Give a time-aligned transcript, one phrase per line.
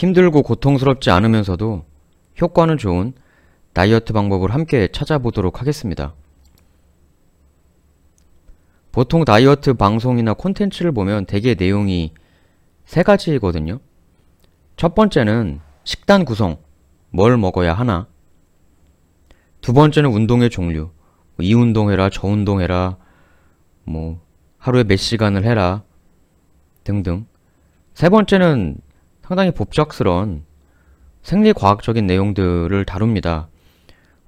[0.00, 1.84] 힘들고 고통스럽지 않으면서도
[2.40, 3.12] 효과는 좋은
[3.74, 6.14] 다이어트 방법을 함께 찾아보도록 하겠습니다.
[8.92, 12.14] 보통 다이어트 방송이나 콘텐츠를 보면 대개 내용이
[12.86, 13.78] 세 가지거든요.
[14.76, 16.56] 첫 번째는 식단 구성,
[17.10, 18.08] 뭘 먹어야 하나.
[19.60, 20.92] 두 번째는 운동의 종류,
[21.36, 22.96] 뭐이 운동해라, 저 운동해라,
[23.84, 24.22] 뭐
[24.56, 25.82] 하루에 몇 시간을 해라
[26.84, 27.26] 등등.
[27.92, 28.78] 세 번째는
[29.30, 30.44] 상당히 복잡스러운
[31.22, 33.46] 생리과학적인 내용들을 다룹니다.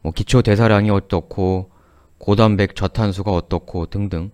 [0.01, 1.73] 뭐 기초 대사량이 어떻고
[2.19, 4.30] 고단백 저탄수가 어떻고 등등.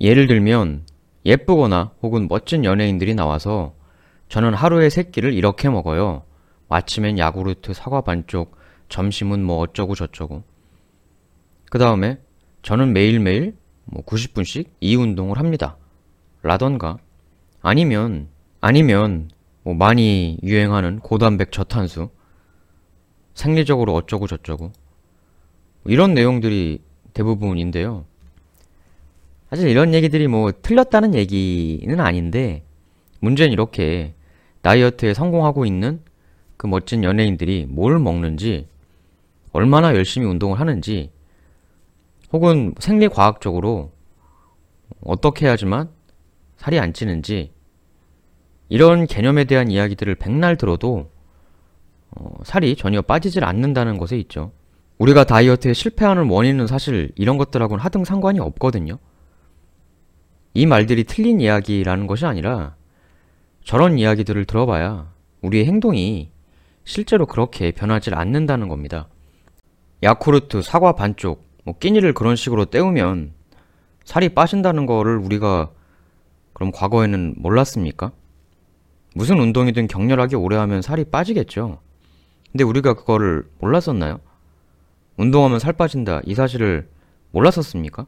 [0.00, 0.86] 예를 들면
[1.26, 3.74] 예쁘거나 혹은 멋진 연예인들이 나와서
[4.30, 6.22] 저는 하루에 세 끼를 이렇게 먹어요.
[6.70, 8.56] 아침엔 야구르트 사과 반쪽,
[8.88, 10.44] 점심은 뭐 어쩌고 저쩌고.
[11.70, 12.18] 그 다음에
[12.62, 15.76] 저는 매일매일 뭐 90분씩 이 운동을 합니다.
[16.42, 16.96] 라던가
[17.60, 19.30] 아니면 아니면
[19.62, 22.10] 뭐 많이 유행하는 고단백 저탄수
[23.34, 24.72] 생리적으로 어쩌고 저쩌고
[25.86, 26.82] 이런 내용들이
[27.14, 28.04] 대부분인데요.
[29.48, 32.62] 사실 이런 얘기들이 뭐 틀렸다는 얘기는 아닌데
[33.20, 34.14] 문제는 이렇게
[34.62, 36.02] 다이어트에 성공하고 있는
[36.56, 38.68] 그 멋진 연예인들이 뭘 먹는지
[39.52, 41.10] 얼마나 열심히 운동을 하는지
[42.32, 43.90] 혹은 생리과학적으로
[45.02, 45.88] 어떻게 해야지만
[46.56, 47.52] 살이 안 찌는지
[48.70, 51.10] 이런 개념에 대한 이야기들을 백날 들어도
[52.12, 54.52] 어, 살이 전혀 빠지질 않는다는 것에 있죠.
[54.98, 58.98] 우리가 다이어트에 실패하는 원인은 사실 이런 것들하고는 하등 상관이 없거든요.
[60.54, 62.76] 이 말들이 틀린 이야기라는 것이 아니라
[63.64, 66.30] 저런 이야기들을 들어봐야 우리의 행동이
[66.84, 69.08] 실제로 그렇게 변하지 않는다는 겁니다.
[70.02, 73.32] 야쿠르트, 사과 반쪽, 뭐 끼니를 그런 식으로 때우면
[74.04, 75.70] 살이 빠진다는 거를 우리가
[76.52, 78.12] 그럼 과거에는 몰랐습니까?
[79.14, 81.80] 무슨 운동이든 격렬하게 오래 하면 살이 빠지겠죠.
[82.52, 84.20] 근데 우리가 그거를 몰랐었나요?
[85.16, 86.88] 운동하면 살 빠진다 이 사실을
[87.32, 88.06] 몰랐었습니까?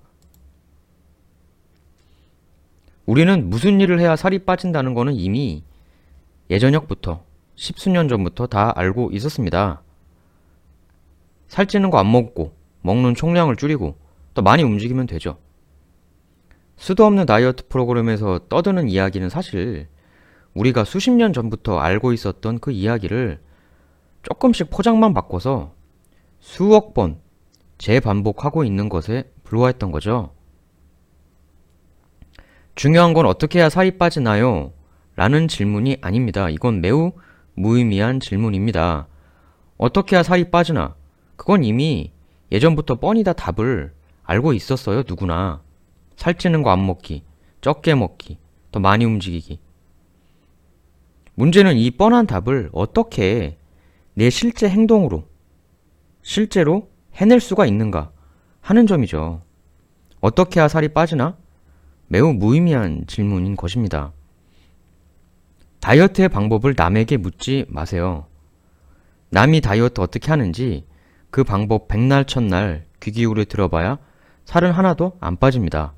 [3.07, 5.63] 우리는 무슨 일을 해야 살이 빠진다는 거는 이미
[6.51, 7.25] 예전역부터
[7.57, 9.83] 십수년 전부터 다 알고 있었습니다.
[11.49, 13.97] 살찌는 거 안 먹고 먹는 총량을 줄이고
[14.35, 15.39] 또 많이 움직이면 되죠.
[16.77, 19.89] 수도 없는 다이어트 프로그램에서 떠드는 이야기는 사실
[20.55, 23.41] 우리가 수십 년 전부터 알고 있었던 그 이야기를
[24.23, 25.75] 조금씩 포장만 바꿔서
[26.41, 27.21] 수억 번
[27.79, 30.35] 재반복하고 있는 것에 불과했던 거죠.
[32.75, 34.73] 중요한 건 어떻게 해야 살이 빠지나요?
[35.17, 36.49] 라는 질문이 아닙니다.
[36.49, 37.13] 이건 매우
[37.55, 39.09] 무의미한 질문입니다.
[39.77, 40.95] 어떻게 해야 살이 빠지나?
[41.37, 42.13] 그건 이미
[42.51, 43.93] 예전부터 뻔히 다 답을
[44.23, 45.63] 알고 있었어요, 누구나.
[46.17, 47.25] 살찌는 거 안 먹기,
[47.61, 48.39] 적게 먹기,
[48.71, 49.59] 더 많이 움직이기.
[51.35, 53.59] 문제는 이 뻔한 답을 어떻게
[54.15, 55.25] 내 실제 행동으로,
[56.23, 58.13] 실제로 해낼 수가 있는가
[58.61, 59.43] 하는 점이죠.
[60.21, 61.37] 어떻게 해야 살이 빠지나?
[62.07, 64.13] 매우 무의미한 질문인 것입니다.
[65.81, 68.27] 다이어트의 방법을 남에게 묻지 마세요.
[69.31, 70.87] 남이 다이어트 어떻게 하는지
[71.31, 73.99] 그 방법 백날 첫날 귀 기울여 들어봐야
[74.45, 75.95] 살은 하나도 안 빠집니다.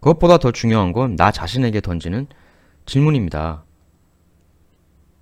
[0.00, 2.28] 그것보다 더 중요한 건 나 자신에게 던지는
[2.86, 3.64] 질문입니다.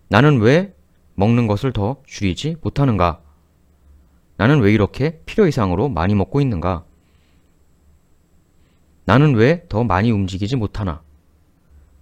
[0.08, 0.74] 나는 왜
[1.14, 3.20] 먹는 것을 더 줄이지 못하는가?
[4.36, 6.84] 나는 왜 이렇게 필요 이상으로 많이 먹고 있는가?
[9.06, 11.02] 나는 왜 더 많이 움직이지 못하나?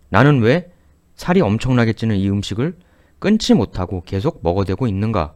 [0.09, 0.73] 나는 왜
[1.15, 2.79] 살이 엄청나게 찌는 이 음식을
[3.19, 5.35] 끊지 못하고 계속 먹어대고 있는가?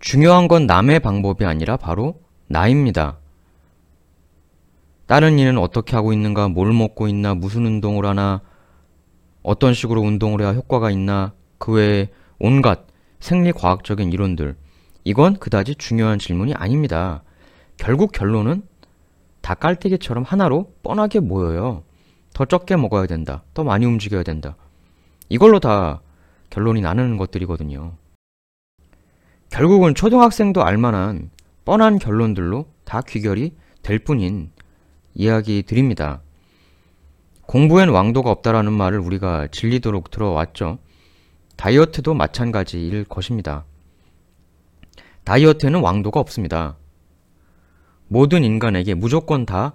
[0.00, 3.18] 중요한 건 남의 방법이 아니라 바로 나입니다.
[5.06, 8.42] 다른 이는 어떻게 하고 있는가, 뭘 먹고 있나, 무슨 운동을 하나,
[9.42, 12.08] 어떤 식으로 운동을 해야 효과가 있나, 그 외에
[12.38, 12.86] 온갖
[13.20, 14.56] 생리과학적인 이론들.
[15.04, 17.22] 이건 그다지 중요한 질문이 아닙니다.
[17.76, 18.62] 결국 결론은
[19.40, 21.82] 다 깔때기처럼 하나로 뻔하게 모여요.
[22.34, 23.42] 더 적게 먹어야 된다.
[23.54, 24.56] 더 많이 움직여야 된다.
[25.28, 26.02] 이걸로 다
[26.50, 27.94] 결론이 나는 것들이거든요.
[29.50, 31.30] 결국은 초등학생도 알만한
[31.64, 34.50] 뻔한 결론들로 다 귀결이 될 뿐인
[35.14, 36.22] 이야기들입니다.
[37.50, 40.78] 공부엔 왕도가 없다라는 말을 우리가 질리도록 들어왔죠.
[41.56, 43.64] 다이어트도 마찬가지일 것입니다.
[45.24, 46.76] 다이어트에는 왕도가 없습니다.
[48.06, 49.74] 모든 인간에게 무조건 다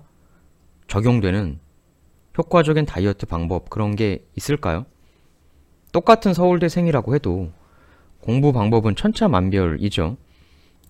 [0.88, 1.60] 적용되는
[2.38, 4.86] 효과적인 다이어트 방법 그런 게 있을까요?
[5.92, 7.51] 똑같은 서울대생이라고 해도
[8.22, 10.16] 공부 방법은 천차만별이죠.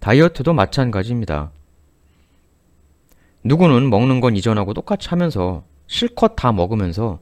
[0.02, 1.50] 다이어트도 마찬가지입니다.
[3.44, 7.20] 누구는 먹는 건 이전하고 똑같이 하면서 실컷 다 먹으면서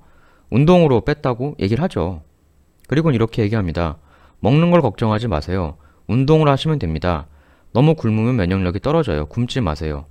[0.50, 2.21] 운동으로 뺐다고 얘기를 하죠.
[2.88, 3.98] 그리고는 이렇게 얘기합니다.
[4.39, 5.77] 먹는 걸 걱정하지 마세요.
[6.07, 7.27] 운동을 하시면 됩니다.
[7.71, 9.25] 너무 굶으면 면역력이 떨어져요.
[9.25, 10.06] 굶지 마세요.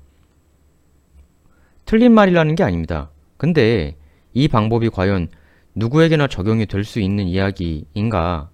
[1.85, 3.11] 틀린 말이라는 게 아닙니다.
[3.37, 3.97] 근데
[4.33, 5.29] 이 방법이 과연
[5.75, 8.51] 누구에게나 적용이 될 수 있는 이야기인가?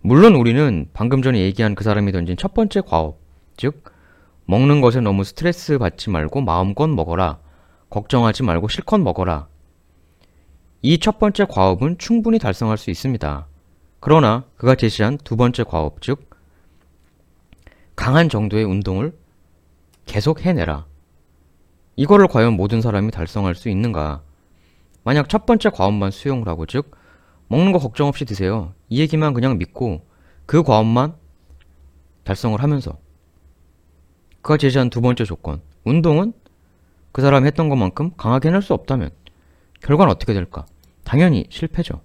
[0.00, 3.18] 물론 우리는 방금 전에 얘기한 그 사람이 던진 첫 번째 과업,
[3.56, 3.84] 즉,
[4.48, 7.38] 먹는 것에 너무 스트레스 받지 말고 마음껏 먹어라.
[7.90, 9.46] 걱정하지 말고 실컷 먹어라.
[10.80, 13.46] 이 첫 번째 과업은 충분히 달성할 수 있습니다.
[14.00, 16.30] 그러나 그가 제시한 두 번째 과업, 즉,
[17.94, 19.12] 강한 정도의 운동을
[20.06, 20.86] 계속 해내라.
[21.96, 24.22] 이거를 과연 모든 사람이 달성할 수 있는가?
[25.04, 26.96] 만약 첫 번째 과업만 수용을 하고, 즉,
[27.48, 28.72] 먹는 거 걱정 없이 드세요.
[28.88, 30.06] 이 얘기만 그냥 믿고
[30.46, 31.16] 그 과업만
[32.24, 32.96] 달성을 하면서
[34.42, 36.32] 그가 제시한 두 번째 조건, 운동은
[37.12, 39.10] 그 사람이 했던 것만큼 강하게 해낼 수 없다면
[39.82, 40.66] 결과는 어떻게 될까?
[41.04, 42.00] 당연히 실패죠.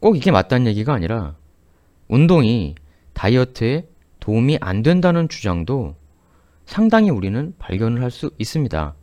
[0.00, 1.36] 꼭 이게 맞다는 얘기가 아니라
[2.08, 2.74] 운동이
[3.14, 3.88] 다이어트에
[4.20, 5.96] 도움이 안 된다는 주장도
[6.66, 8.94] 상당히 우리는 발견을 할 수 있습니다.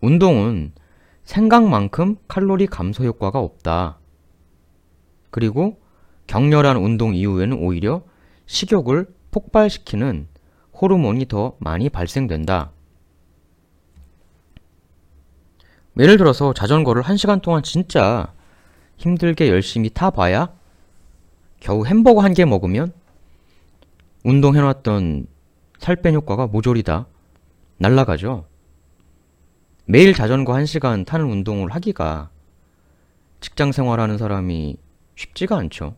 [0.00, 0.72] 운동은
[1.24, 3.98] 생각만큼 칼로리 감소 효과가 없다.
[5.30, 5.80] 그리고
[6.26, 8.02] 격렬한 운동 이후에는 오히려
[8.46, 10.28] 식욕을 폭발시키는
[10.80, 12.72] 호르몬이 더 많이 발생된다.
[15.98, 18.32] 예를 들어서 자전거를 1시간 동안 진짜
[18.96, 20.52] 힘들게 열심히 타봐야
[21.60, 22.92] 겨우 햄버거 한 개 먹으면
[24.24, 25.26] 운동해놨던
[25.78, 27.06] 살 뺀 효과가 모조리 다
[27.78, 28.46] 날라가죠.
[29.86, 32.30] 매일 자전거 1시간 타는 운동을 하기가
[33.40, 34.76] 직장 생활하는 사람이
[35.16, 35.94] 쉽지가 않죠.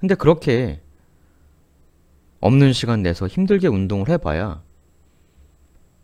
[0.00, 0.80] 근데 그렇게
[2.40, 4.62] 없는 시간 내서 힘들게 운동을 해봐야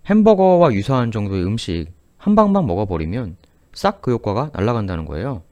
[0.07, 1.87] 햄버거와 유사한 정도의 음식
[2.17, 3.37] 한 방만 먹어버리면
[3.73, 5.43] 싹 그 효과가 날아간다는 거예요.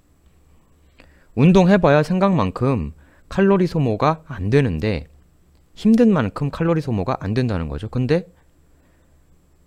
[1.35, 2.93] 운동해봐야 생각만큼
[3.29, 5.07] 칼로리 소모가 안 되는데
[5.75, 7.89] 힘든 만큼 칼로리 소모가 안 된다는 거죠.
[7.89, 8.27] 근데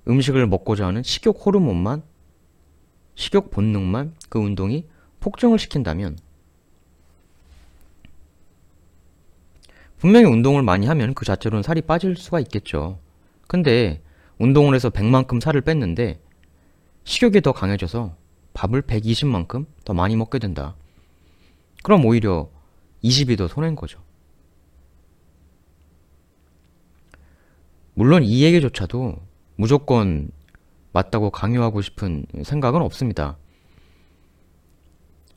[0.08, 2.04] 음식을 먹고자 하는 식욕 호르몬만,
[3.16, 4.88] 식욕 본능만 그 운동이
[5.20, 6.18] 폭증을 시킨다면
[10.06, 13.00] 분명히 운동을 많이 하면 그 자체로는 살이 빠질 수가 있겠죠.
[13.48, 14.04] 근데
[14.38, 16.22] 운동을 해서 100만큼 살을 뺐는데
[17.06, 18.16] 식욕이 더 강해져서
[18.54, 20.76] 밥을 120만큼 더 많이 먹게 된다.
[21.82, 22.52] 그럼 오히려
[23.04, 24.00] 20이 더 손해인 거죠.
[27.96, 29.16] 물론 이 얘기조차도
[29.56, 30.30] 무조건
[30.94, 33.38] 맞다고 강요하고 싶은 생각은 없습니다.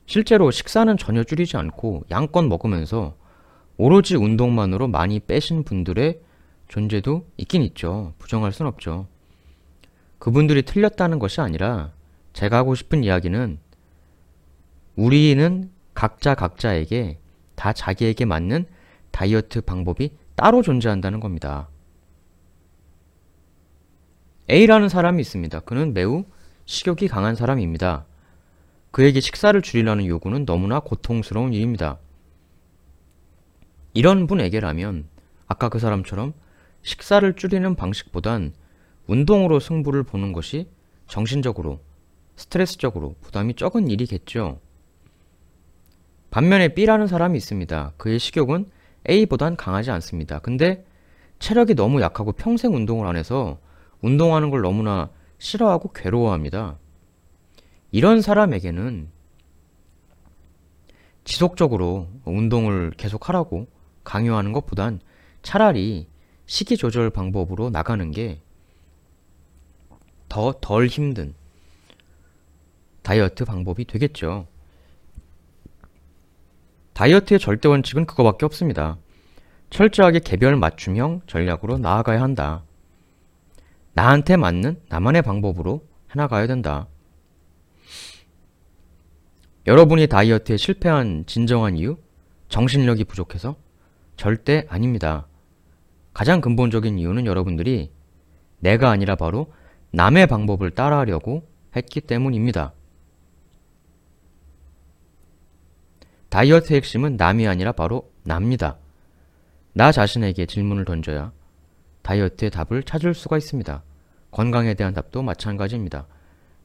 [0.05, 3.17] 실제로 식사는 전혀 줄이지 않고 양껏 먹으면서
[3.81, 6.19] 오로지 운동만으로 많이 빼신 분들의
[6.67, 8.13] 존재도 있긴 있죠.
[8.19, 9.07] 부정할 순 없죠.
[10.17, 11.93] 그분들이 틀렸다는 것이 아니라
[12.33, 13.57] 제가 하고 싶은 이야기는
[14.97, 17.19] 우리는 각자 각자에게
[17.55, 18.65] 다 자기에게 맞는
[19.11, 21.69] 다이어트 방법이 따로 존재한다는 겁니다.
[24.49, 25.61] A라는 사람이 있습니다.
[25.61, 26.25] 그는 매우
[26.65, 28.03] 식욕이 강한 사람입니다.
[28.91, 31.97] 그에게 식사를 줄이라는 요구는 너무나 고통스러운 일입니다.
[33.93, 35.07] 이런 분에게라면
[35.47, 36.33] 아까 그 사람처럼
[36.83, 38.53] 식사를 줄이는 방식보단
[39.07, 40.67] 운동으로 승부를 보는 것이
[41.07, 41.79] 정신적으로,
[42.35, 44.59] 스트레스적으로 부담이 적은 일이겠죠.
[46.29, 47.93] 반면에 B라는 사람이 있습니다.
[47.97, 48.69] 그의 식욕은
[49.09, 50.39] A보단 강하지 않습니다.
[50.39, 50.85] 근데
[51.39, 53.59] 체력이 너무 약하고 평생 운동을 안 해서
[54.01, 56.77] 운동하는 걸 너무나 싫어하고 괴로워합니다.
[57.91, 59.09] 이런 사람에게는
[61.23, 63.67] 지속적으로 운동을 계속 하라고
[64.09, 64.99] 강요하는 것보단
[65.43, 66.07] 차라리
[66.47, 68.41] 식이 조절 방법으로 나가는 게
[70.29, 71.33] 더 덜 힘든
[73.01, 74.47] 다이어트 방법이 되겠죠.
[76.93, 78.97] 다이어트의 절대 원칙은 그거밖에 없습니다.
[79.69, 82.63] 철저하게 개별 맞춤형 전략으로 나아가야 한다.
[83.93, 86.87] 나한테 맞는 나만의 방법으로 해나가야 된다.
[89.65, 91.97] 여러분이 다이어트에 실패한 진정한 이유?
[92.49, 93.55] 정신력이 부족해서?
[94.19, 95.27] 절대 아닙니다.
[96.13, 97.89] 가장 근본적인 이유는 여러분들이
[98.59, 99.53] 내가 아니라 바로
[99.91, 102.73] 남의 방법을 따라하려고 했기 때문입니다.
[106.27, 108.75] 다이어트의 핵심은 남이 아니라 바로 납니다.
[109.71, 111.31] 나 자신에게 질문을 던져야
[112.01, 113.81] 다이어트의 답을 찾을 수가 있습니다.
[114.31, 116.07] 건강에 대한 답도 마찬가지입니다.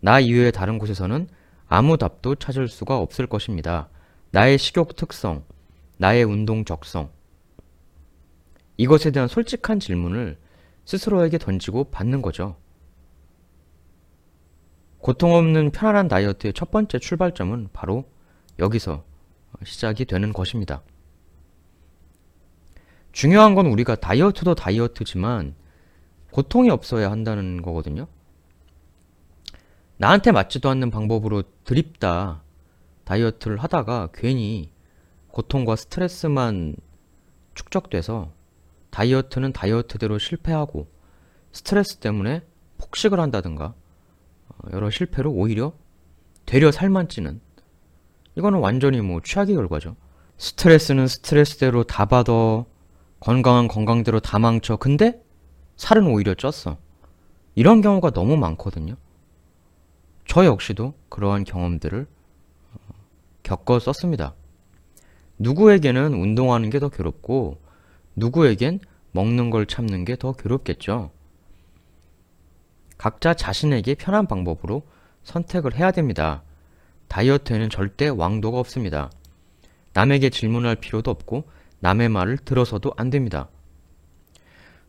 [0.00, 1.28] 나 이외의 다른 곳에서는
[1.68, 3.88] 아무 답도 찾을 수가 없을 것입니다.
[4.32, 5.44] 나의 식욕 특성,
[5.98, 7.10] 나의 운동 적성.
[8.76, 10.38] 이것에 대한 솔직한 질문을
[10.84, 12.56] 스스로에게 던지고 받는 거죠.
[14.98, 18.10] 고통 없는 편안한 다이어트의 첫 번째 출발점은 바로
[18.58, 19.04] 여기서
[19.62, 20.82] 시작이 되는 것입니다.
[23.12, 25.54] 중요한 건 우리가 다이어트도 다이어트지만
[26.32, 28.08] 고통이 없어야 한다는 거거든요.
[29.98, 32.42] 나한테 맞지도 않는 방법으로 드립다
[33.04, 34.70] 다이어트를 하다가 괜히
[35.28, 36.76] 고통과 스트레스만
[37.54, 38.32] 축적돼서
[38.94, 40.86] 다이어트는 다이어트대로 실패하고
[41.50, 42.42] 스트레스 때문에
[42.78, 43.74] 폭식을 한다든가
[44.48, 45.72] 어, 여러 실패로 오히려
[46.46, 47.40] 되려 살만 찌는
[48.36, 49.96] 이거는 완전히 뭐 최악의 결과죠.
[50.38, 52.32] 스트레스는 스트레스대로 다 받아
[53.18, 54.76] 건강한 건강대로 다 망쳐.
[54.76, 55.20] 근데
[55.76, 56.76] 살은 오히려 쪘어.
[57.56, 58.94] 이런 경우가 너무 많거든요.
[60.26, 62.06] 저 역시도 그러한 경험들을
[62.72, 62.78] 어,
[63.42, 64.34] 겪었었습니다.
[65.38, 67.63] 누구에게는 운동하는 게 더 괴롭고
[68.16, 68.80] 누구에겐
[69.12, 71.10] 먹는 걸 참는 게 더 괴롭겠죠.
[72.98, 74.82] 각자 자신에게 편한 방법으로
[75.24, 76.42] 선택을 해야 됩니다.
[77.08, 79.10] 다이어트에는 절대 왕도가 없습니다.
[79.92, 81.44] 남에게 질문할 필요도 없고
[81.80, 83.48] 남의 말을 들어서도 안 됩니다.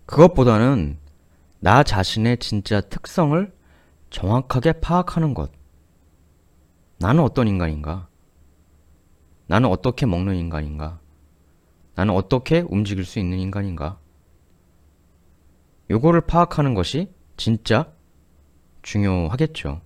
[0.06, 0.98] 그것보다는
[1.60, 3.54] 나 자신의 진짜 특성을
[4.10, 5.52] 정확하게 파악하는 것.
[6.98, 8.08] 나는 어떤 인간인가?
[9.48, 11.00] 나는 어떻게 먹는 인간인가?
[11.96, 14.00] 나는 어떻게 움직일 수 있는 인간인가?
[15.90, 17.92] 요거를 파악하는 것이 진짜
[18.82, 19.82] 중요하겠죠.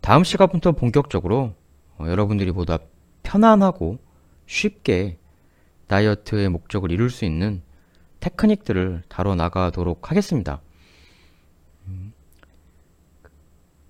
[0.00, 1.54] 다음 시간부터 본격적으로
[1.98, 2.78] 어, 여러분들이 보다
[3.22, 3.98] 편안하고
[4.46, 5.18] 쉽게
[5.86, 7.62] 다이어트의 목적을 이룰 수 있는
[8.20, 10.60] 테크닉들을 다뤄 나가도록 하겠습니다.
[11.86, 12.12] 음,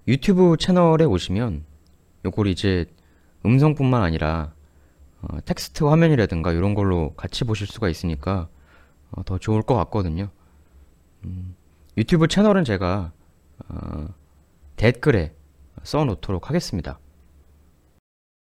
[0.07, 1.64] 유튜브 채널에 오시면
[2.25, 2.87] 요걸 이제
[3.45, 4.52] 음성뿐만 아니라
[5.23, 8.49] 어, 텍스트 화면이라든가 이런 걸로 같이 보실 수가 있으니까
[9.11, 10.29] 어, 더 좋을 것 같거든요.
[11.25, 11.57] 음,
[11.97, 13.13] 유튜브 채널은 제가
[13.69, 14.09] 어,
[14.77, 15.35] 댓글에
[15.83, 16.99] 써 놓도록 하겠습니다.